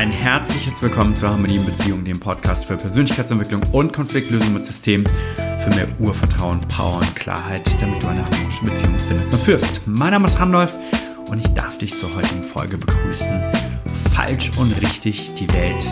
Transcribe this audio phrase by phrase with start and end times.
[0.00, 5.04] ein herzliches Willkommen zur Harmonie in Beziehung, dem Podcast für Persönlichkeitsentwicklung und Konfliktlösung mit System
[5.36, 9.82] für mehr Urvertrauen, Power und Klarheit, damit du eine harmonische Beziehung findest und führst.
[9.84, 10.74] Mein Name ist Randolph
[11.28, 13.52] und ich darf dich zur heutigen Folge begrüßen.
[14.14, 15.86] Falsch und richtig die Welt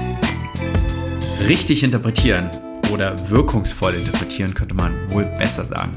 [1.46, 2.48] richtig interpretieren
[2.90, 5.92] oder wirkungsvoll interpretieren, könnte man wohl besser sagen.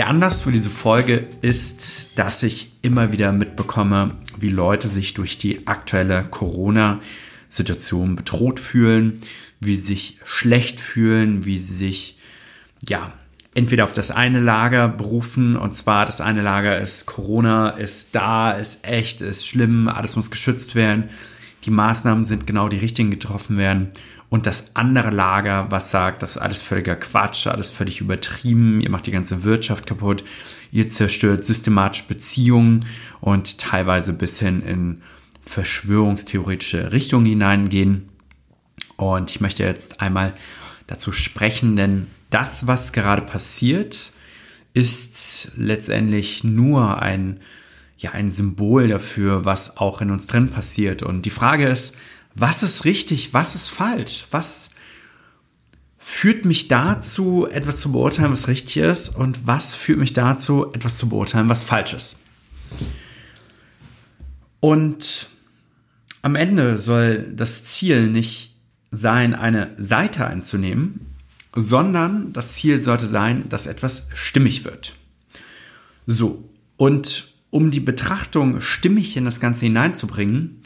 [0.00, 5.36] Der Anlass für diese Folge ist, dass ich immer wieder mitbekomme, wie Leute sich durch
[5.36, 9.20] die aktuelle Corona-Situation bedroht fühlen,
[9.60, 12.16] wie sie sich schlecht fühlen, wie sie sich,
[12.88, 13.12] ja,
[13.54, 18.52] entweder auf das eine Lager berufen, und zwar das eine Lager ist Corona, ist da,
[18.52, 21.10] ist echt, ist schlimm, alles muss geschützt werden,
[21.64, 23.90] die Maßnahmen sind genau die richtigen getroffen werden.
[24.28, 28.90] Und das andere Lager, was sagt, das ist alles völliger Quatsch, alles völlig übertrieben, ihr
[28.90, 30.24] macht die ganze Wirtschaft kaputt,
[30.70, 32.86] ihr zerstört systematisch Beziehungen
[33.20, 35.00] und teilweise bis hin in
[35.44, 38.08] verschwörungstheoretische Richtungen hineingehen.
[38.96, 40.34] Und ich möchte jetzt einmal
[40.86, 44.12] dazu sprechen, denn das, was gerade passiert,
[44.74, 47.40] ist letztendlich nur ein,
[48.00, 51.02] ja, ein Symbol dafür, was auch in uns drin passiert.
[51.02, 51.94] Und die Frage ist,
[52.34, 54.70] was ist richtig, was ist falsch, was
[55.98, 60.96] führt mich dazu, etwas zu beurteilen, was richtig ist und was führt mich dazu, etwas
[60.96, 62.16] zu beurteilen, was falsch ist.
[64.60, 65.28] Und
[66.22, 68.56] am Ende soll das Ziel nicht
[68.90, 71.06] sein, eine Seite einzunehmen,
[71.54, 74.94] sondern das Ziel sollte sein, dass etwas stimmig wird.
[76.06, 80.60] So, und um die Betrachtung stimmig in das Ganze hineinzubringen,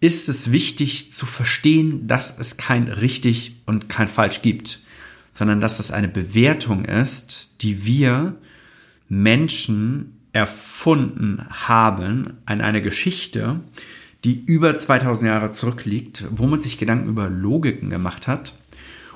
[0.00, 4.80] ist es wichtig zu verstehen, dass es kein richtig und kein falsch gibt,
[5.30, 8.36] sondern dass es eine Bewertung ist, die wir
[9.08, 13.60] Menschen erfunden haben an einer Geschichte,
[14.24, 18.54] die über 2000 Jahre zurückliegt, wo man sich Gedanken über Logiken gemacht hat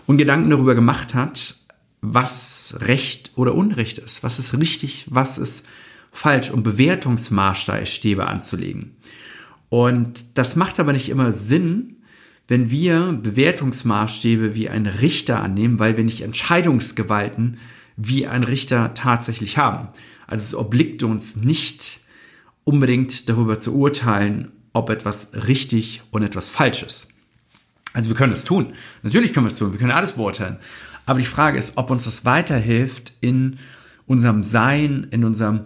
[0.06, 1.56] und Gedanken darüber gemacht hat,
[2.00, 5.64] was Recht oder Unrecht ist, was ist richtig, was ist
[6.14, 8.96] falsch, um Bewertungsmaßstäbe anzulegen.
[9.68, 11.96] Und das macht aber nicht immer Sinn,
[12.46, 17.58] wenn wir Bewertungsmaßstäbe wie ein Richter annehmen, weil wir nicht Entscheidungsgewalten
[17.96, 19.88] wie ein Richter tatsächlich haben.
[20.26, 22.00] Also es obliegt uns nicht
[22.62, 27.08] unbedingt darüber zu urteilen, ob etwas richtig und etwas falsch ist.
[27.92, 28.74] Also wir können es tun.
[29.02, 29.72] Natürlich können wir es tun.
[29.72, 30.58] Wir können alles beurteilen.
[31.06, 33.56] Aber die Frage ist, ob uns das weiterhilft in
[34.06, 35.62] unserem Sein, in unserem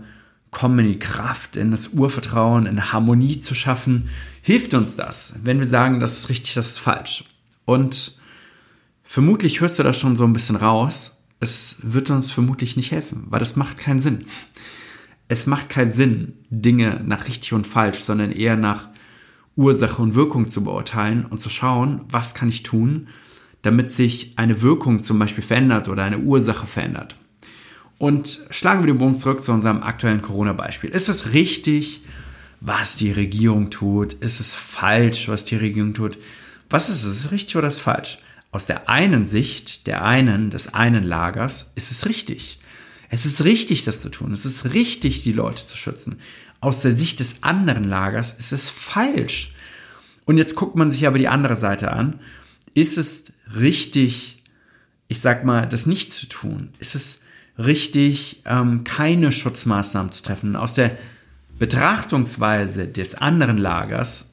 [0.51, 4.09] kommen in die Kraft, in das Urvertrauen, in Harmonie zu schaffen,
[4.43, 7.25] hilft uns das, wenn wir sagen, das ist richtig, das ist falsch.
[7.65, 8.19] Und
[9.03, 11.23] vermutlich hörst du das schon so ein bisschen raus.
[11.41, 14.25] Es wird uns vermutlich nicht helfen, weil das macht keinen Sinn.
[15.29, 18.89] Es macht keinen Sinn, Dinge nach richtig und falsch, sondern eher nach
[19.57, 23.09] Ursache und Wirkung zu beurteilen und zu schauen, was kann ich tun,
[23.63, 27.17] damit sich eine Wirkung zum Beispiel verändert oder eine Ursache verändert.
[27.99, 30.91] Und schlagen wir den Bogen zurück zu unserem aktuellen Corona-Beispiel.
[30.91, 32.03] Ist es richtig,
[32.61, 34.15] was die Regierung tut?
[34.15, 36.19] Ist es falsch, was die Regierung tut?
[36.71, 37.17] Was ist es?
[37.17, 38.19] Ist es richtig oder ist es falsch?
[38.51, 42.59] Aus der einen Sicht, der einen, des einen Lagers, ist es richtig.
[43.11, 44.33] Es ist richtig, das zu tun.
[44.33, 46.19] Es ist richtig, die Leute zu schützen.
[46.61, 49.55] Aus der Sicht des anderen Lagers ist es falsch.
[50.25, 52.21] Und jetzt guckt man sich aber die andere Seite an.
[52.75, 54.43] Ist es richtig,
[55.09, 56.71] ich sag mal, das nicht zu tun?
[56.79, 57.21] Ist es
[57.59, 60.57] richtig, ähm, keine Schutzmaßnahmen zu treffen.
[60.57, 60.97] Aus der
[61.59, 64.31] Betrachtungsweise des anderen Lagers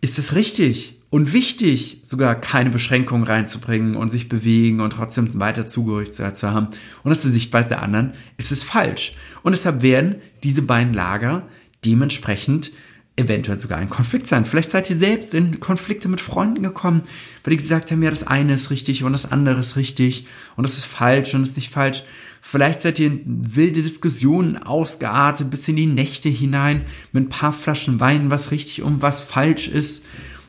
[0.00, 5.66] ist es richtig und wichtig, sogar keine Beschränkungen reinzubringen und sich bewegen und trotzdem weiter
[5.66, 6.68] Zugehörigkeit zu haben.
[7.02, 9.14] Und aus der Sichtweise der anderen ist es falsch.
[9.42, 11.48] Und deshalb werden diese beiden Lager
[11.84, 12.70] dementsprechend
[13.18, 14.44] eventuell sogar ein Konflikt sein.
[14.44, 17.02] Vielleicht seid ihr selbst in Konflikte mit Freunden gekommen,
[17.42, 20.64] weil die gesagt haben, ja, das eine ist richtig und das andere ist richtig und
[20.64, 22.04] das ist falsch und das ist nicht falsch.
[22.40, 27.52] Vielleicht seid ihr in wilde Diskussionen ausgeartet bis in die Nächte hinein mit ein paar
[27.52, 30.06] Flaschen Wein, was richtig und was falsch ist.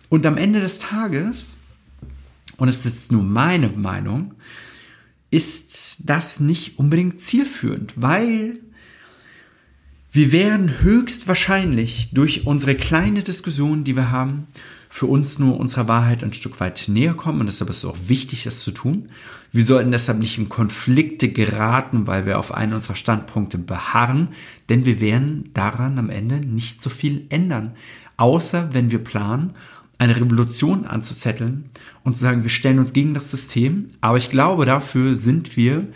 [0.07, 1.57] Und am Ende des Tages,
[2.57, 4.35] und es ist jetzt nur meine Meinung,
[5.31, 8.59] ist das nicht unbedingt zielführend, weil
[10.19, 14.47] wir werden höchstwahrscheinlich durch unsere kleine Diskussion, die wir haben,
[14.89, 17.39] für uns nur unserer Wahrheit ein Stück weit näher kommen.
[17.39, 19.07] Und deshalb ist es auch wichtig, das zu tun.
[19.53, 24.27] Wir sollten deshalb nicht in Konflikte geraten, weil wir auf einen unserer Standpunkte beharren,
[24.67, 27.77] denn wir werden daran am Ende nicht so viel ändern,
[28.17, 29.51] außer wenn wir planen,
[29.99, 31.69] eine Revolution anzuzetteln
[32.03, 35.87] und zu sagen, wir stellen uns gegen das System, aber ich glaube, dafür sind wir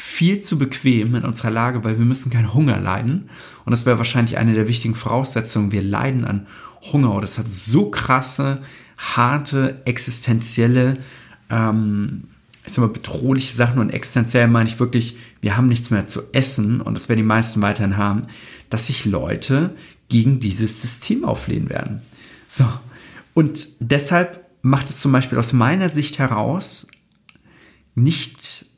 [0.00, 3.28] viel zu bequem in unserer Lage, weil wir müssen keinen Hunger leiden.
[3.66, 5.72] Und das wäre wahrscheinlich eine der wichtigen Voraussetzungen.
[5.72, 6.46] Wir leiden an
[6.90, 8.62] Hunger oder es hat so krasse,
[8.96, 10.96] harte, existenzielle,
[11.50, 12.24] ähm,
[12.66, 16.22] ich sag mal, bedrohliche Sachen und existenziell meine ich wirklich, wir haben nichts mehr zu
[16.32, 18.22] essen und das werden die meisten weiterhin haben,
[18.70, 19.74] dass sich Leute
[20.08, 22.00] gegen dieses System auflehnen werden.
[22.48, 22.64] So.
[23.34, 26.86] Und deshalb macht es zum Beispiel aus meiner Sicht heraus
[27.94, 28.69] nicht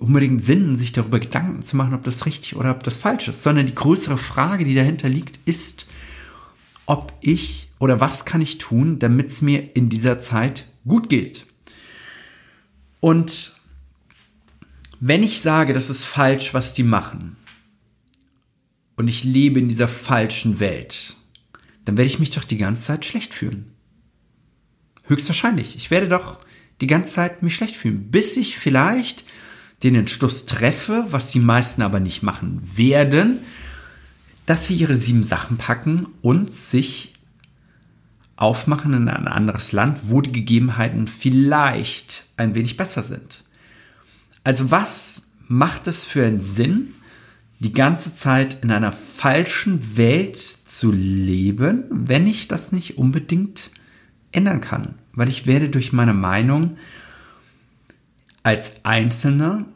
[0.00, 3.42] unbedingt Sinn, sich darüber Gedanken zu machen, ob das richtig oder ob das falsch ist,
[3.42, 5.86] sondern die größere Frage, die dahinter liegt, ist,
[6.86, 11.46] ob ich oder was kann ich tun, damit es mir in dieser Zeit gut geht.
[13.00, 13.52] Und
[14.98, 17.36] wenn ich sage, das ist falsch, was die machen,
[19.00, 21.16] und ich lebe in dieser falschen Welt,
[21.86, 23.72] dann werde ich mich doch die ganze Zeit schlecht fühlen.
[25.04, 25.74] Höchstwahrscheinlich.
[25.74, 26.38] Ich werde doch
[26.82, 29.24] die ganze Zeit mich schlecht fühlen, bis ich vielleicht
[29.82, 33.38] den Entschluss treffe, was die meisten aber nicht machen werden,
[34.46, 37.14] dass sie ihre sieben Sachen packen und sich
[38.36, 43.44] aufmachen in ein anderes Land, wo die Gegebenheiten vielleicht ein wenig besser sind.
[44.44, 46.94] Also was macht es für einen Sinn,
[47.58, 53.70] die ganze Zeit in einer falschen Welt zu leben, wenn ich das nicht unbedingt
[54.32, 54.94] ändern kann?
[55.12, 56.78] Weil ich werde durch meine Meinung
[58.42, 59.66] als Einzelner,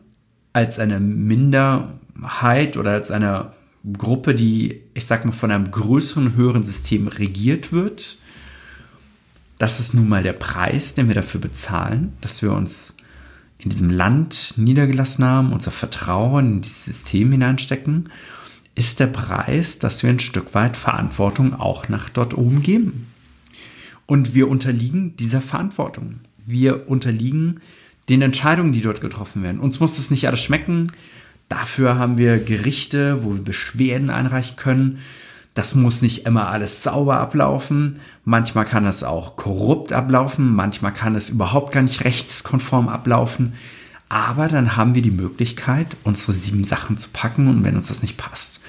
[0.53, 3.53] als eine Minderheit oder als eine
[3.99, 8.17] Gruppe, die, ich sag mal, von einem größeren, höheren System regiert wird.
[9.59, 12.97] Das ist nun mal der Preis, den wir dafür bezahlen, dass wir uns
[13.59, 18.11] in diesem Land niedergelassen haben, unser Vertrauen in dieses System hineinstecken,
[18.75, 23.07] ist der Preis, dass wir ein Stück weit Verantwortung auch nach dort oben geben.
[24.07, 26.21] Und wir unterliegen dieser Verantwortung.
[26.45, 27.61] Wir unterliegen
[28.09, 29.61] den Entscheidungen, die dort getroffen werden.
[29.61, 30.93] Uns muss das nicht alles schmecken.
[31.49, 34.99] Dafür haben wir Gerichte, wo wir Beschwerden einreichen können.
[35.55, 38.01] Das muss nicht immer alles sauber ablaufen.
[38.25, 40.55] Manchmal kann es auch korrupt ablaufen.
[40.55, 43.53] Manchmal kann es überhaupt gar nicht rechtskonform ablaufen.
[44.09, 48.03] Aber dann haben wir die Möglichkeit, unsere sieben Sachen zu packen und wenn uns das
[48.03, 48.61] nicht passt.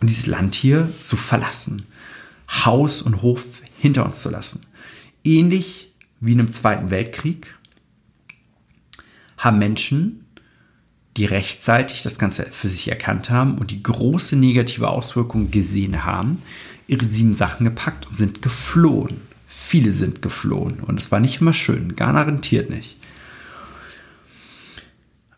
[0.00, 1.86] Und dieses Land hier zu verlassen.
[2.48, 3.44] Haus und Hof
[3.78, 4.60] hinter uns zu lassen.
[5.24, 5.90] Ähnlich
[6.20, 7.54] wie in einem Zweiten Weltkrieg
[9.46, 10.26] haben Menschen,
[11.16, 16.38] die rechtzeitig das Ganze für sich erkannt haben und die große negative Auswirkungen gesehen haben,
[16.88, 19.22] ihre sieben Sachen gepackt und sind geflohen.
[19.46, 22.96] Viele sind geflohen und es war nicht immer schön, garantiert nicht.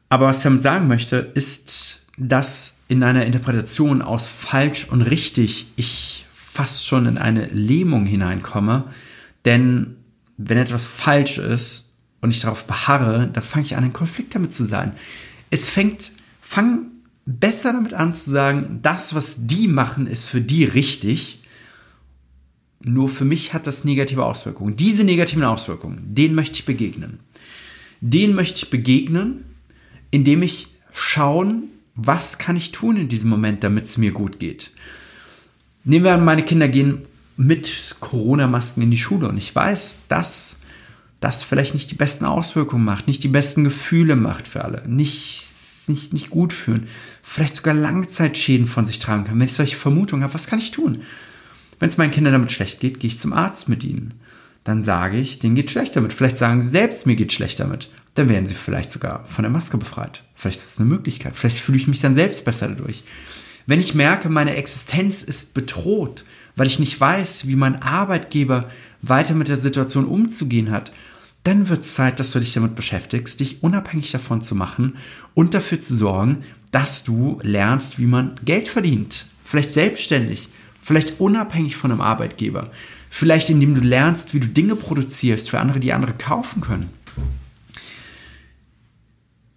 [0.08, 5.66] Aber was ich damit sagen möchte, ist, dass in einer Interpretation aus falsch und richtig
[5.76, 8.84] ich fast schon in eine Lähmung hineinkomme,
[9.44, 9.96] denn
[10.38, 11.87] wenn etwas falsch ist
[12.20, 14.92] und ich darauf beharre, dann fange ich an, in Konflikt damit zu sein.
[15.50, 16.86] Es fängt, fang
[17.26, 21.40] besser damit an zu sagen, das, was die machen, ist für die richtig.
[22.82, 24.76] Nur für mich hat das negative Auswirkungen.
[24.76, 27.20] Diese negativen Auswirkungen, denen möchte ich begegnen.
[28.00, 29.44] Denen möchte ich begegnen,
[30.10, 31.64] indem ich schauen,
[31.94, 34.70] was kann ich tun in diesem Moment, damit es mir gut geht.
[35.84, 37.02] Nehmen wir an, meine Kinder gehen
[37.36, 40.57] mit Corona-Masken in die Schule und ich weiß, dass
[41.20, 45.52] das vielleicht nicht die besten Auswirkungen macht, nicht die besten Gefühle macht für alle, nicht,
[45.88, 46.88] nicht, nicht gut fühlen,
[47.22, 49.38] vielleicht sogar Langzeitschäden von sich tragen kann.
[49.40, 51.02] Wenn ich solche Vermutungen habe, was kann ich tun?
[51.80, 54.14] Wenn es meinen Kindern damit schlecht geht, gehe ich zum Arzt mit ihnen.
[54.64, 56.12] Dann sage ich, denen geht schlecht damit.
[56.12, 57.90] Vielleicht sagen sie selbst, mir geht schlecht damit.
[58.14, 60.24] Dann werden sie vielleicht sogar von der Maske befreit.
[60.34, 61.36] Vielleicht ist es eine Möglichkeit.
[61.36, 63.04] Vielleicht fühle ich mich dann selbst besser dadurch.
[63.66, 66.24] Wenn ich merke, meine Existenz ist bedroht,
[66.56, 68.68] weil ich nicht weiß, wie mein Arbeitgeber
[69.02, 70.92] weiter mit der Situation umzugehen hat,
[71.44, 74.96] dann wird es Zeit, dass du dich damit beschäftigst, dich unabhängig davon zu machen
[75.34, 79.26] und dafür zu sorgen, dass du lernst, wie man Geld verdient.
[79.44, 80.48] Vielleicht selbstständig,
[80.82, 82.70] vielleicht unabhängig von einem Arbeitgeber.
[83.08, 86.90] Vielleicht indem du lernst, wie du Dinge produzierst für andere, die andere kaufen können.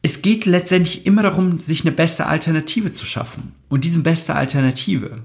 [0.04, 3.52] Es geht letztendlich immer darum, sich eine beste Alternative zu schaffen.
[3.68, 5.22] Und diese beste Alternative,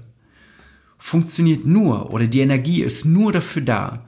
[0.97, 4.05] funktioniert nur oder die Energie ist nur dafür da,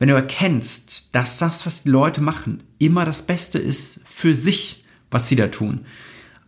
[0.00, 4.82] wenn du erkennst, dass das, was die Leute machen, immer das Beste ist für sich,
[5.10, 5.82] was sie da tun.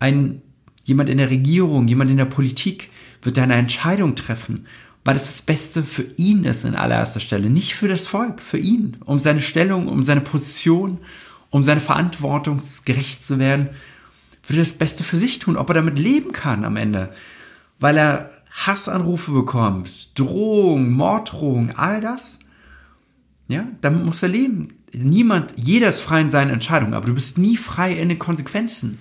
[0.01, 0.41] Ein,
[0.85, 2.89] jemand in der Regierung, jemand in der Politik
[3.21, 4.67] wird eine Entscheidung treffen,
[5.05, 8.59] weil es das Beste für ihn ist in allererster Stelle, nicht für das Volk, für
[8.59, 10.99] ihn, um seine Stellung, um seine Position,
[11.51, 13.69] um seine Verantwortung gerecht zu werden,
[14.47, 17.13] würde das Beste für sich tun, ob er damit leben kann am Ende,
[17.79, 22.39] weil er Hassanrufe bekommt, Drohungen, Morddrohungen, all das,
[23.53, 24.69] ja, damit muss er leben.
[24.93, 28.99] Niemand, jeder ist frei in seinen Entscheidungen, aber du bist nie frei in den Konsequenzen.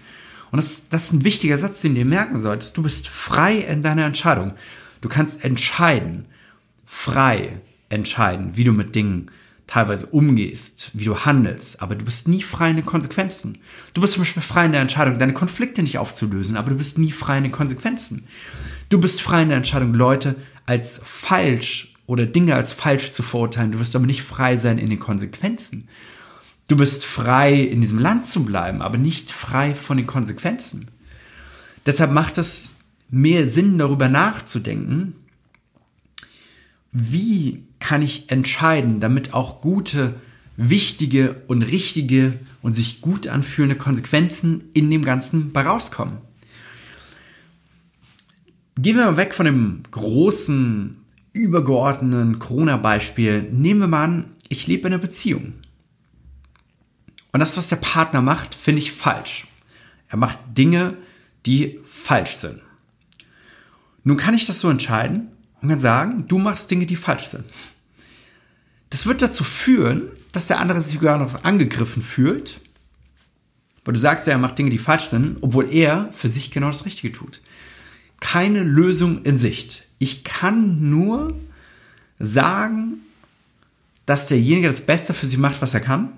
[0.51, 2.77] Und das, das ist ein wichtiger Satz, den du merken solltest.
[2.77, 4.53] Du bist frei in deiner Entscheidung.
[5.00, 6.25] Du kannst entscheiden,
[6.86, 9.31] frei, entscheiden, wie du mit Dingen
[9.67, 13.60] teilweise umgehst, wie du handelst, aber du bist nie frei in den Konsequenzen.
[13.93, 16.98] Du bist zum Beispiel frei in der Entscheidung, deine Konflikte nicht aufzulösen, aber du bist
[16.98, 18.25] nie frei in den Konsequenzen.
[18.89, 23.72] Du bist frei in der Entscheidung, Leute als falsch oder Dinge als falsch zu verurteilen.
[23.72, 25.88] Du wirst aber nicht frei sein in den Konsequenzen.
[26.68, 30.91] Du bist frei, in diesem Land zu bleiben, aber nicht frei von den Konsequenzen.
[31.86, 32.72] Deshalb macht es
[33.10, 35.15] mehr Sinn, darüber nachzudenken,
[36.91, 40.15] wie kann ich entscheiden, damit auch gute,
[40.58, 46.18] wichtige und richtige und sich gut anfühlende Konsequenzen in dem Ganzen bei rauskommen.
[48.77, 51.00] Gehen wir mal weg von dem großen,
[51.33, 53.43] übergeordneten Corona-Beispiel.
[53.51, 55.53] Nehmen wir mal an, ich lebe in einer Beziehung.
[57.31, 59.47] Und das, was der Partner macht, finde ich falsch.
[60.09, 60.97] Er macht Dinge,
[61.45, 62.59] die falsch sind.
[64.03, 65.29] Nun kann ich das so entscheiden
[65.61, 67.45] und kann sagen, du machst Dinge, die falsch sind.
[68.89, 72.59] Das wird dazu führen, dass der andere sich sogar noch angegriffen fühlt,
[73.85, 76.85] weil du sagst er macht Dinge, die falsch sind, obwohl er für sich genau das
[76.85, 77.41] Richtige tut.
[78.19, 79.88] Keine Lösung in Sicht.
[80.01, 81.31] Ich kann nur
[82.17, 83.03] sagen,
[84.08, 86.13] dass derjenige das Beste für sie macht, was er kann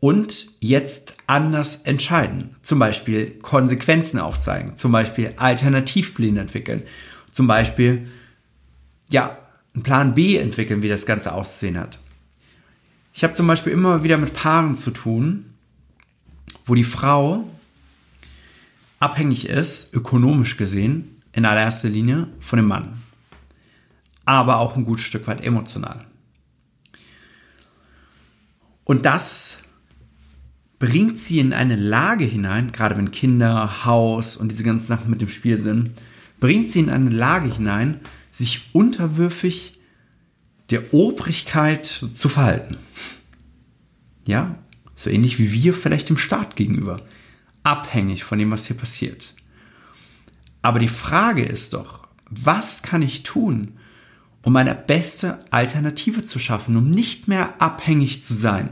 [0.00, 2.56] und jetzt anders entscheiden.
[2.62, 6.82] Zum Beispiel Konsequenzen aufzeigen, zum Beispiel Alternativpläne entwickeln,
[7.30, 8.08] zum Beispiel,
[9.12, 9.38] ja,
[9.72, 12.00] einen Plan B entwickeln, wie das Ganze auszusehen hat.
[13.14, 15.44] Ich habe zum Beispiel immer wieder mit Paaren zu tun,
[16.64, 17.48] wo die Frau
[18.98, 23.02] abhängig ist, ökonomisch gesehen, in allererster Linie von dem Mann.
[24.24, 26.04] Aber auch ein gutes Stück weit emotional.
[28.84, 29.58] Und das
[30.78, 35.20] bringt sie in eine Lage hinein, gerade wenn Kinder, Haus und diese ganzen Sachen mit
[35.20, 35.90] dem Spiel sind,
[36.40, 38.00] bringt sie in eine Lage hinein,
[38.30, 39.78] sich unterwürfig
[40.70, 42.76] der Obrigkeit zu verhalten.
[44.26, 44.58] Ja,
[44.94, 47.02] so ähnlich wie wir vielleicht dem Staat gegenüber,
[47.62, 49.35] abhängig von dem, was hier passiert.
[50.66, 53.74] Aber die Frage ist doch, was kann ich tun,
[54.42, 58.70] um eine beste Alternative zu schaffen, um nicht mehr abhängig zu sein?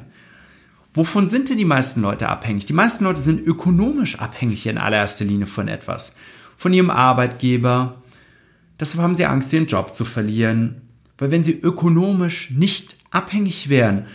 [0.93, 2.65] Wovon sind denn die meisten Leute abhängig?
[2.65, 6.17] Die meisten Leute sind ökonomisch abhängig in allererster Linie von etwas.
[6.57, 8.03] Von ihrem Arbeitgeber.
[8.81, 10.81] Deshalb haben sie Angst, ihren Job zu verlieren.
[11.17, 14.09] Weil wenn sie ökonomisch nicht abhängig wären,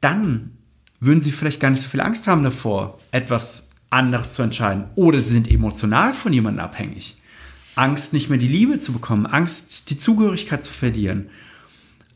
[0.00, 0.52] dann
[1.00, 4.84] würden sie vielleicht gar nicht so viel Angst haben davor, etwas anderes zu entscheiden.
[4.94, 7.16] Oder sie sind emotional von jemandem abhängig.
[7.74, 11.30] Angst, nicht mehr die Liebe zu bekommen, Angst, die Zugehörigkeit zu verlieren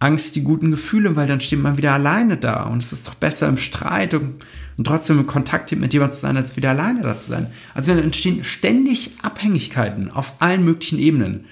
[0.02, 2.64] Angst, die guten Gefühle, weil dann steht man wieder alleine da.
[2.64, 4.44] Und es ist doch besser im Streit und,
[4.76, 7.46] und trotzdem im Kontakt mit jemandem zu sein, als wieder alleine da zu sein.
[7.72, 11.44] Also dann entstehen ständig Abhängigkeiten auf allen möglichen Ebenen.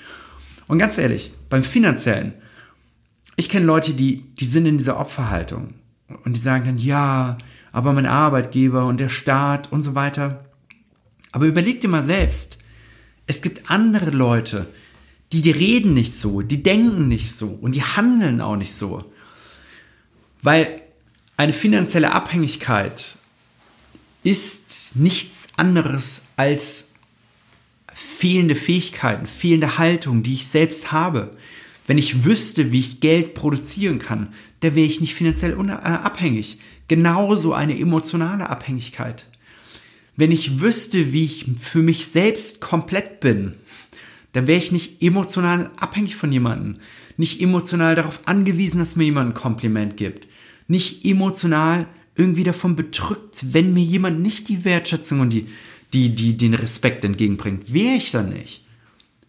[0.66, 2.32] Und ganz ehrlich, beim Finanziellen,
[3.36, 5.74] ich kenne Leute, die, die sind in dieser Opferhaltung.
[6.24, 7.38] Und die sagen dann, ja,
[7.72, 10.44] aber mein Arbeitgeber und der Staat und so weiter.
[11.32, 12.58] Aber überleg dir mal selbst,
[13.26, 14.68] es gibt andere Leute,
[15.32, 19.04] die, die reden nicht so, die denken nicht so und die handeln auch nicht so.
[20.42, 20.82] Weil
[21.36, 23.16] eine finanzielle Abhängigkeit
[24.22, 26.88] ist nichts anderes als
[27.94, 31.36] fehlende Fähigkeiten, fehlende Haltung, die ich selbst habe.
[31.86, 36.58] Wenn ich wüsste, wie ich Geld produzieren kann, dann wäre ich nicht finanziell abhängig.
[36.90, 39.24] Genauso eine emotionale Abhängigkeit.
[40.16, 43.52] Wenn ich wüsste, wie ich für mich selbst komplett bin,
[44.32, 46.80] dann wäre ich nicht emotional abhängig von jemandem,
[47.16, 50.26] nicht emotional darauf angewiesen, dass mir jemand ein Kompliment gibt,
[50.66, 55.46] nicht emotional irgendwie davon bedrückt, wenn mir jemand nicht die Wertschätzung und die,
[55.92, 58.64] die, die, den Respekt entgegenbringt, wäre ich dann nicht.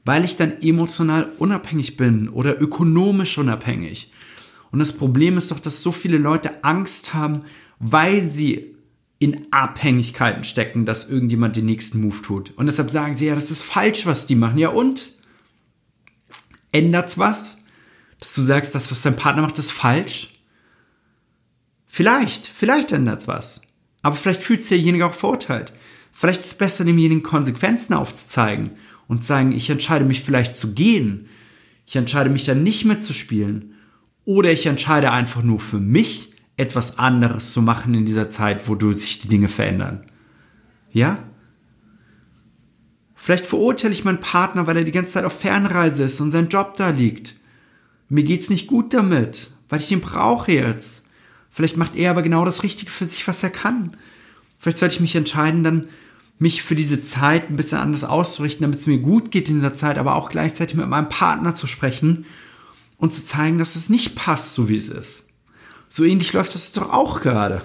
[0.04, 4.12] Weil ich dann emotional unabhängig bin oder ökonomisch unabhängig.
[4.72, 7.44] Und das Problem ist doch, dass so viele Leute Angst haben,
[7.80, 8.76] weil sie
[9.20, 12.52] in Abhängigkeiten stecken, dass irgendjemand den nächsten Move tut.
[12.58, 14.58] Und deshalb sagen sie, ja, das ist falsch, was die machen.
[14.58, 15.14] Ja, und?
[16.72, 17.58] Ändert's was?
[18.20, 20.34] Dass du sagst, das, was dein Partner macht, ist falsch?
[21.86, 23.62] Vielleicht, vielleicht ändert's was.
[24.02, 25.74] Aber vielleicht fühlt sich derjenige auch verurteilt.
[26.12, 28.72] Vielleicht ist es besser, demjenigen Konsequenzen aufzuzeigen
[29.08, 31.30] und zu sagen, ich entscheide mich vielleicht zu gehen.
[31.86, 33.76] Ich entscheide mich dann nicht mehr zu spielen.
[34.32, 38.94] Oder ich entscheide einfach nur für mich etwas anderes zu machen in dieser Zeit, wo
[38.94, 40.06] sich die Dinge verändern.
[40.94, 41.20] Ja?
[43.14, 46.48] Vielleicht verurteile ich meinen Partner, weil er die ganze Zeit auf Fernreise ist und sein
[46.48, 47.36] Job da liegt.
[48.08, 51.04] Mir geht's nicht gut damit, weil ich ihn brauche jetzt.
[51.50, 53.98] Vielleicht macht er aber genau das Richtige für sich, was er kann.
[54.60, 55.88] Vielleicht sollte ich mich entscheiden, dann
[56.40, 59.74] mich für diese Zeit ein bisschen anders auszurichten, damit es mir gut geht in dieser
[59.74, 62.26] Zeit, aber auch gleichzeitig mit meinem Partner zu sprechen
[63.02, 65.28] und zu zeigen, dass es nicht passt, so wie es ist.
[65.90, 67.64] So ähnlich läuft das doch auch gerade.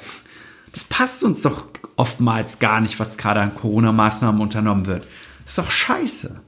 [0.73, 5.07] Das passt uns doch oftmals gar nicht, was gerade an Corona-Maßnahmen unternommen wird.
[5.45, 6.40] Das ist doch scheiße.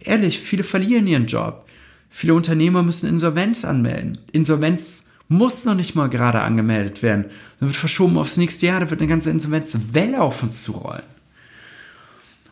[0.00, 1.66] Ehrlich, viele verlieren ihren Job.
[2.10, 4.18] Viele Unternehmer müssen Insolvenz anmelden.
[4.32, 7.26] Insolvenz muss noch nicht mal gerade angemeldet werden.
[7.60, 11.04] Dann wird verschoben aufs nächste Jahr, da wird eine ganze Insolvenzwelle auf uns zurollen.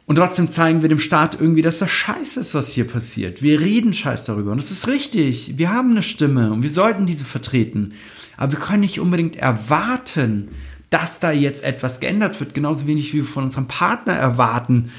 [0.08, 3.42] Und trotzdem zeigen wir dem Staat irgendwie, dass das scheiße ist, was hier passiert.
[3.42, 4.52] Wir reden scheiß darüber.
[4.52, 5.58] Und das ist richtig.
[5.58, 7.92] Wir haben eine Stimme und wir sollten diese vertreten.
[8.38, 10.48] Aber wir können nicht unbedingt erwarten,
[10.88, 12.54] dass da jetzt etwas geändert wird.
[12.54, 14.92] Genauso wenig wie wir von unserem Partner erwarten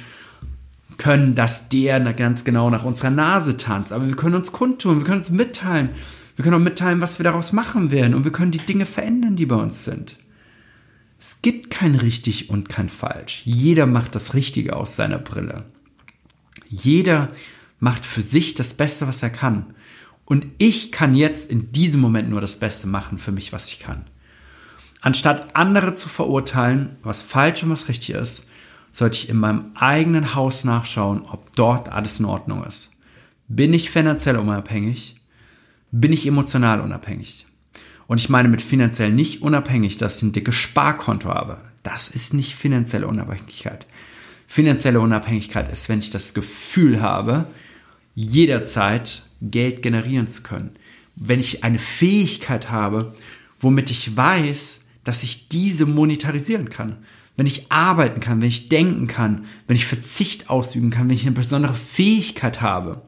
[1.00, 3.92] können, dass der ganz genau nach unserer Nase tanzt.
[3.92, 5.90] Aber wir können uns kundtun, wir können uns mitteilen.
[6.36, 8.14] Wir können auch mitteilen, was wir daraus machen werden.
[8.14, 10.19] Und wir können die Dinge verändern, die bei uns sind.
[11.20, 13.42] Es gibt kein richtig und kein falsch.
[13.44, 15.66] Jeder macht das Richtige aus seiner Brille.
[16.70, 17.30] Jeder
[17.80, 19.74] macht für sich das Beste, was er kann.
[20.24, 23.80] Und ich kann jetzt in diesem Moment nur das Beste machen für mich, was ich
[23.80, 24.06] kann.
[25.02, 28.48] Anstatt andere zu verurteilen, was falsch und was richtig ist,
[28.92, 32.94] sollte ich in meinem eigenen Haus nachschauen, ob dort alles in Ordnung ist.
[33.48, 35.16] Bin ich finanziell unabhängig?
[35.92, 37.48] Bin ich emotional unabhängig?
[38.10, 41.62] Und ich meine mit finanziell nicht unabhängig, dass ich ein dickes Sparkonto habe.
[41.84, 43.86] Das ist nicht finanzielle Unabhängigkeit.
[44.48, 47.46] Finanzielle Unabhängigkeit ist, wenn ich das Gefühl habe,
[48.16, 50.72] jederzeit Geld generieren zu können.
[51.18, 53.14] Wenn ich eine Fähigkeit habe,
[53.60, 56.98] womit ich weiß, dass ich diese monetarisieren kann.
[57.38, 61.28] Wenn ich arbeiten kann, wenn ich denken kann, wenn ich Verzicht ausüben kann, wenn ich
[61.28, 63.04] eine besondere Fähigkeit habe,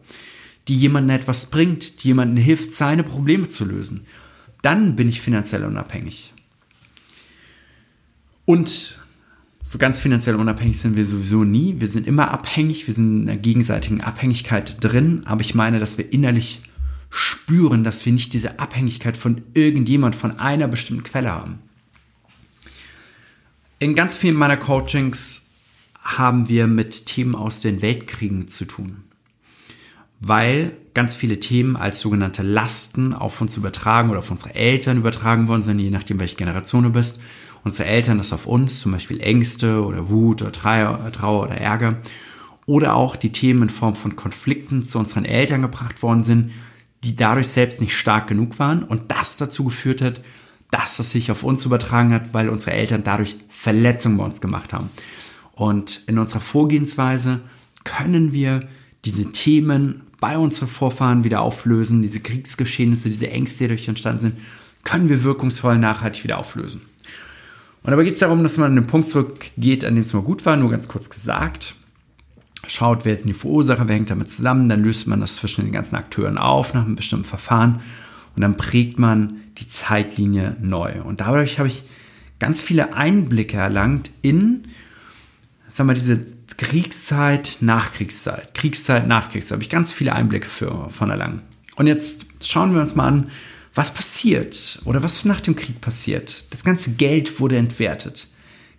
[0.67, 4.05] die jemandem etwas bringt, die jemandem hilft, seine Probleme zu lösen
[4.61, 6.33] dann bin ich finanziell unabhängig.
[8.45, 8.99] Und
[9.63, 11.79] so ganz finanziell unabhängig sind wir sowieso nie.
[11.79, 15.97] Wir sind immer abhängig, wir sind in einer gegenseitigen Abhängigkeit drin, aber ich meine, dass
[15.97, 16.61] wir innerlich
[17.09, 21.59] spüren, dass wir nicht diese Abhängigkeit von irgendjemand, von einer bestimmten Quelle haben.
[23.79, 25.43] In ganz vielen meiner Coachings
[26.01, 29.03] haben wir mit Themen aus den Weltkriegen zu tun
[30.21, 35.47] weil ganz viele Themen als sogenannte Lasten auf uns übertragen oder auf unsere Eltern übertragen
[35.47, 37.21] worden sind, je nachdem, welche Generation du bist.
[37.63, 41.97] Unsere Eltern das auf uns, zum Beispiel Ängste oder Wut oder Trauer oder Ärger.
[42.65, 46.51] Oder auch die Themen in Form von Konflikten zu unseren Eltern gebracht worden sind,
[47.03, 50.21] die dadurch selbst nicht stark genug waren und das dazu geführt hat,
[50.69, 54.73] dass das sich auf uns übertragen hat, weil unsere Eltern dadurch Verletzungen bei uns gemacht
[54.73, 54.89] haben.
[55.53, 57.41] Und in unserer Vorgehensweise
[57.83, 58.67] können wir
[59.03, 64.37] diese Themen bei unseren Vorfahren wieder auflösen, diese Kriegsgeschehnisse, diese Ängste, die dadurch entstanden sind,
[64.85, 66.81] können wir wirkungsvoll nachhaltig wieder auflösen.
[67.83, 70.21] Und dabei geht es darum, dass man an den Punkt zurückgeht, an dem es mal
[70.21, 71.75] gut war, nur ganz kurz gesagt.
[72.67, 75.73] Schaut, wer sind die Verursacher, wer hängt damit zusammen, dann löst man das zwischen den
[75.73, 77.81] ganzen Akteuren auf nach einem bestimmten Verfahren
[78.35, 81.01] und dann prägt man die Zeitlinie neu.
[81.01, 81.83] Und dadurch habe ich
[82.37, 84.67] ganz viele Einblicke erlangt in,
[85.67, 86.21] sagen wir, diese
[86.57, 91.41] Kriegszeit, Nachkriegszeit, Kriegszeit, Nachkriegszeit, habe ich ganz viele Einblicke für, von erlangen.
[91.75, 93.31] Und jetzt schauen wir uns mal an,
[93.73, 96.51] was passiert oder was nach dem Krieg passiert.
[96.51, 98.27] Das ganze Geld wurde entwertet.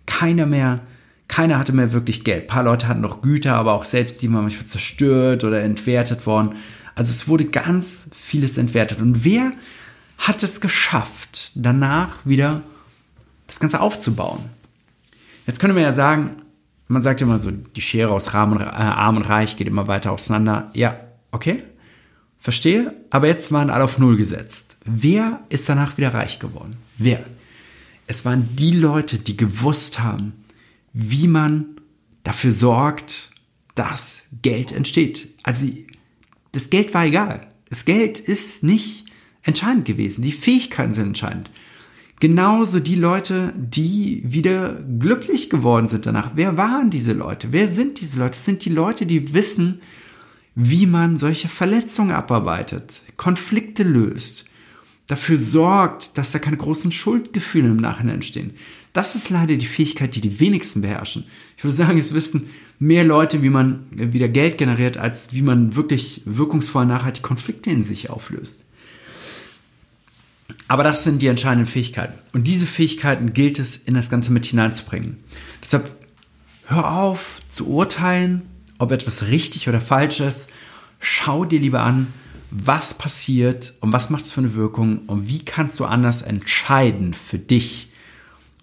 [0.05, 0.81] Keiner mehr,
[1.27, 2.43] keiner hatte mehr wirklich Geld.
[2.43, 6.25] Ein paar Leute hatten noch Güter, aber auch selbst die waren manchmal zerstört oder entwertet
[6.25, 6.55] worden.
[6.95, 9.01] Also es wurde ganz vieles entwertet.
[9.01, 9.51] Und wer
[10.17, 12.61] hat es geschafft, danach wieder
[13.47, 14.49] das Ganze aufzubauen?
[15.47, 16.42] Jetzt können wir ja sagen,
[16.93, 19.87] man sagt immer so, die Schere aus Arm und, äh, Arm und Reich geht immer
[19.87, 20.71] weiter auseinander.
[20.73, 20.99] Ja,
[21.31, 21.63] okay,
[22.39, 22.93] verstehe.
[23.09, 24.77] Aber jetzt waren alle auf Null gesetzt.
[24.85, 26.77] Wer ist danach wieder reich geworden?
[26.97, 27.25] Wer?
[28.07, 30.33] Es waren die Leute, die gewusst haben,
[30.93, 31.65] wie man
[32.23, 33.31] dafür sorgt,
[33.75, 35.29] dass Geld entsteht.
[35.43, 35.67] Also
[36.51, 37.47] das Geld war egal.
[37.69, 39.05] Das Geld ist nicht
[39.41, 40.21] entscheidend gewesen.
[40.21, 41.49] Die Fähigkeiten sind entscheidend.
[42.19, 46.31] Genauso die Leute, die wieder glücklich geworden sind danach.
[46.35, 47.49] Wer waren diese Leute?
[47.51, 48.31] Wer sind diese Leute?
[48.31, 49.81] Das sind die Leute, die wissen,
[50.55, 54.45] wie man solche Verletzungen abarbeitet, Konflikte löst,
[55.07, 58.51] dafür sorgt, dass da keine großen Schuldgefühle im Nachhinein entstehen.
[58.93, 61.25] Das ist leider die Fähigkeit, die die wenigsten beherrschen.
[61.57, 62.47] Ich würde sagen, es wissen
[62.77, 67.83] mehr Leute, wie man wieder Geld generiert, als wie man wirklich wirkungsvoll nachhaltig Konflikte in
[67.83, 68.63] sich auflöst.
[70.73, 72.17] Aber das sind die entscheidenden Fähigkeiten.
[72.33, 75.23] Und diese Fähigkeiten gilt es, in das Ganze mit hineinzubringen.
[75.61, 75.91] Deshalb
[76.65, 78.41] hör auf zu urteilen,
[78.79, 80.49] ob etwas richtig oder falsch ist.
[80.99, 82.11] Schau dir lieber an,
[82.49, 87.13] was passiert und was macht es für eine Wirkung und wie kannst du anders entscheiden
[87.13, 87.91] für dich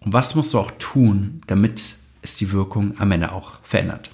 [0.00, 4.10] und was musst du auch tun, damit ist die Wirkung am Ende auch verändert.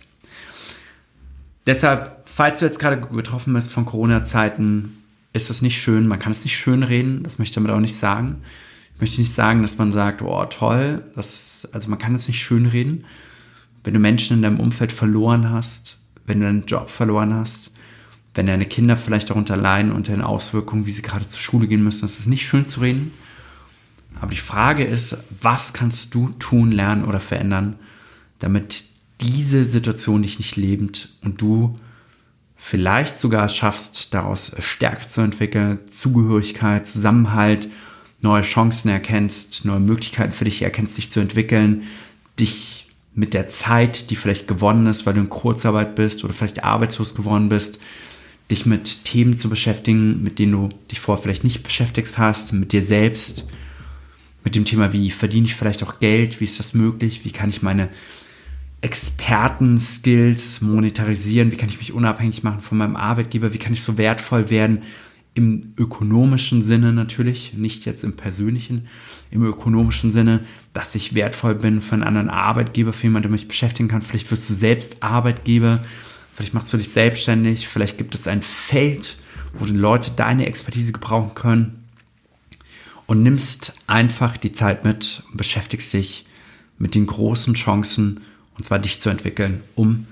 [1.64, 5.02] Deshalb, falls du jetzt gerade getroffen bist von Corona-Zeiten,
[5.36, 6.06] ist das nicht schön.
[6.06, 7.22] Man kann es nicht schön reden.
[7.22, 8.42] Das möchte ich damit auch nicht sagen.
[8.94, 12.42] Ich möchte nicht sagen, dass man sagt, oh toll, das, also man kann es nicht
[12.42, 13.04] schön reden.
[13.84, 17.72] Wenn du Menschen in deinem Umfeld verloren hast, wenn du deinen Job verloren hast,
[18.34, 21.84] wenn deine Kinder vielleicht darunter leiden unter den Auswirkungen, wie sie gerade zur Schule gehen
[21.84, 23.12] müssen, das ist nicht schön zu reden.
[24.20, 27.76] Aber die Frage ist, was kannst du tun, lernen oder verändern,
[28.38, 28.84] damit
[29.20, 31.78] diese Situation dich nicht lebend und du
[32.56, 37.68] vielleicht sogar schaffst, daraus Stärke zu entwickeln, Zugehörigkeit, Zusammenhalt,
[38.20, 41.84] neue Chancen erkennst, neue Möglichkeiten für dich erkennst, dich zu entwickeln,
[42.40, 46.64] dich mit der Zeit, die vielleicht gewonnen ist, weil du in Kurzarbeit bist oder vielleicht
[46.64, 47.78] arbeitslos geworden bist,
[48.50, 52.72] dich mit Themen zu beschäftigen, mit denen du dich vorher vielleicht nicht beschäftigt hast, mit
[52.72, 53.46] dir selbst,
[54.44, 57.50] mit dem Thema, wie verdiene ich vielleicht auch Geld, wie ist das möglich, wie kann
[57.50, 57.88] ich meine
[58.86, 63.98] Experten-Skills monetarisieren, wie kann ich mich unabhängig machen von meinem Arbeitgeber, wie kann ich so
[63.98, 64.82] wertvoll werden,
[65.34, 68.86] im ökonomischen Sinne natürlich, nicht jetzt im persönlichen,
[69.32, 73.48] im ökonomischen Sinne, dass ich wertvoll bin für einen anderen Arbeitgeber, für jemanden, der mich
[73.48, 74.02] beschäftigen kann.
[74.02, 75.82] Vielleicht wirst du selbst Arbeitgeber,
[76.36, 79.16] vielleicht machst du dich selbstständig, vielleicht gibt es ein Feld,
[79.52, 81.84] wo die Leute deine Expertise gebrauchen können
[83.06, 86.24] und nimmst einfach die Zeit mit und beschäftigst dich
[86.78, 88.20] mit den großen Chancen,
[88.56, 90.06] und zwar dich zu entwickeln, um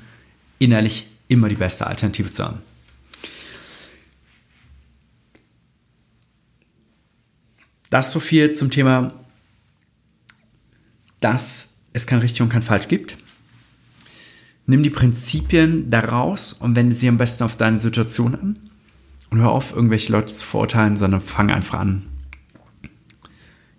[0.59, 2.59] innerlich immer die beste Alternative zu haben.
[7.91, 9.13] Das so viel zum Thema,
[11.21, 13.17] dass es kein richtig und kein falsch gibt.
[14.67, 18.59] Nimm die Prinzipien daraus und wende sie am besten auf deine Situation an.
[19.31, 22.07] Und hör auf, irgendwelche Leute zu verurteilen, sondern fang einfach an,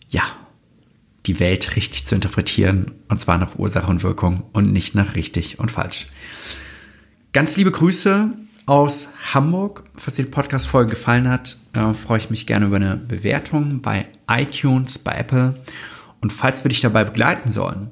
[0.09, 0.23] ja,
[1.25, 2.91] die Welt richtig zu interpretieren.
[3.09, 6.07] Und zwar nach Ursache und Wirkung und nicht nach richtig und falsch.
[7.33, 8.31] Ganz liebe Grüße
[8.65, 9.83] aus Hamburg.
[9.95, 14.07] Falls dir die Podcast-Folge gefallen hat, äh, freue ich mich gerne über eine Bewertung bei
[14.29, 15.55] iTunes, bei Apple.
[16.21, 17.91] Und falls wir dich dabei begleiten sollen,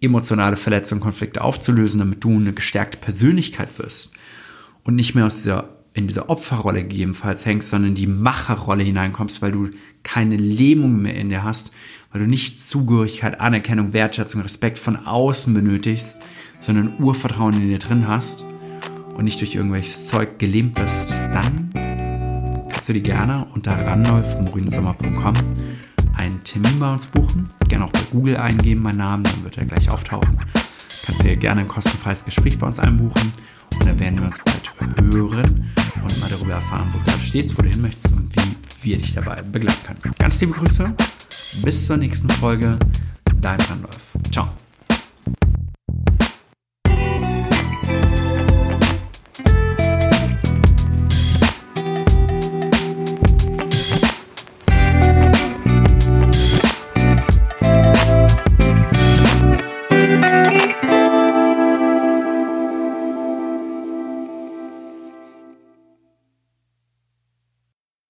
[0.00, 4.12] emotionale Verletzungen, Konflikte aufzulösen, damit du eine gestärkte Persönlichkeit wirst
[4.84, 9.42] und nicht mehr aus dieser, in dieser Opferrolle gegebenenfalls hängst, sondern in die Macherrolle hineinkommst,
[9.42, 9.70] weil du
[10.02, 11.72] keine Lähmung mehr in dir hast,
[12.14, 16.20] weil du nicht Zugehörigkeit, Anerkennung, Wertschätzung, Respekt von außen benötigst,
[16.58, 18.46] sondern Urvertrauen in dir drin hast,
[19.14, 21.70] und nicht durch irgendwelches Zeug gelähmt bist, dann
[22.68, 25.34] kannst du dir gerne unter randolfmorinsommer.com
[26.16, 27.50] einen Termin bei uns buchen.
[27.68, 30.38] Gerne auch bei Google eingeben, mein Name, dann wird er gleich auftauchen.
[31.06, 33.32] Kannst du dir gerne ein kostenfreies Gespräch bei uns einbuchen
[33.74, 34.72] und dann werden wir uns bald
[35.12, 35.72] hören
[36.02, 38.98] und mal darüber erfahren, wo du gerade stehst, wo du hin möchtest und wie wir
[38.98, 40.14] dich dabei begleiten können.
[40.18, 40.92] Ganz liebe Grüße,
[41.62, 42.78] bis zur nächsten Folge,
[43.40, 44.00] dein Randolph.
[44.30, 44.48] Ciao.